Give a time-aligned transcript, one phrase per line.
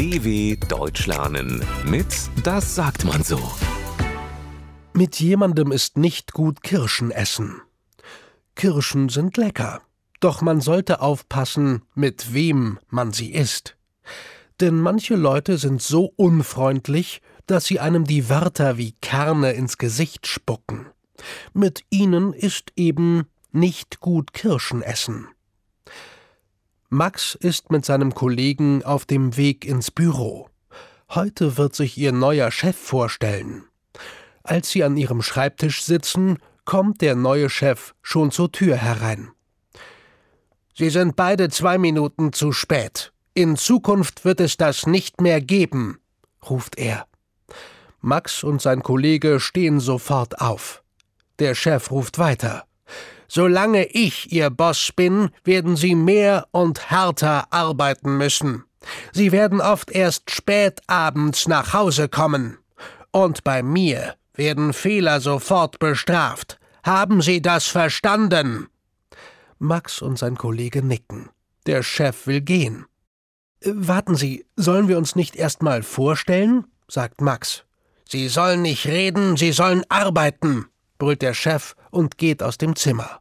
[0.00, 2.06] DW Deutsch lernen mit
[2.42, 3.38] Das sagt man so.
[4.94, 7.60] Mit jemandem ist nicht gut Kirschen essen.
[8.54, 9.82] Kirschen sind lecker,
[10.20, 13.76] doch man sollte aufpassen, mit wem man sie isst.
[14.60, 20.26] Denn manche Leute sind so unfreundlich, dass sie einem die Wörter wie Kerne ins Gesicht
[20.26, 20.86] spucken.
[21.52, 25.28] Mit ihnen ist eben nicht gut Kirschen essen.
[26.92, 30.48] Max ist mit seinem Kollegen auf dem Weg ins Büro.
[31.08, 33.62] Heute wird sich ihr neuer Chef vorstellen.
[34.42, 39.30] Als sie an ihrem Schreibtisch sitzen, kommt der neue Chef schon zur Tür herein.
[40.74, 43.12] Sie sind beide zwei Minuten zu spät.
[43.34, 46.00] In Zukunft wird es das nicht mehr geben,
[46.48, 47.06] ruft er.
[48.00, 50.82] Max und sein Kollege stehen sofort auf.
[51.38, 52.64] Der Chef ruft weiter.
[53.32, 58.64] Solange ich Ihr Boss bin, werden Sie mehr und härter arbeiten müssen.
[59.12, 62.58] Sie werden oft erst spät abends nach Hause kommen.
[63.12, 66.58] Und bei mir werden Fehler sofort bestraft.
[66.82, 68.66] Haben Sie das verstanden?
[69.60, 71.28] Max und sein Kollege nicken.
[71.66, 72.86] Der Chef will gehen.
[73.64, 76.64] Warten Sie, sollen wir uns nicht erst mal vorstellen?
[76.88, 77.62] sagt Max.
[78.08, 80.66] Sie sollen nicht reden, Sie sollen arbeiten,
[81.00, 83.20] brüllt der Chef und geht aus dem Zimmer.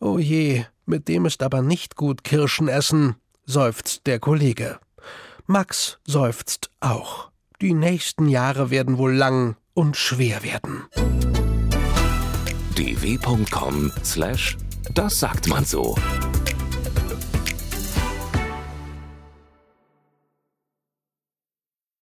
[0.00, 4.78] Oh je, mit dem ist aber nicht gut Kirschen essen, seufzt der Kollege.
[5.46, 7.30] Max seufzt auch.
[7.60, 10.84] Die nächsten Jahre werden wohl lang und schwer werden.
[12.76, 14.56] dw.com slash
[14.92, 15.96] das sagt man so.